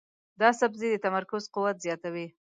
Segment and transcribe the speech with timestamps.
[0.41, 2.27] دا سبزی د تمرکز قوت زیاتوي.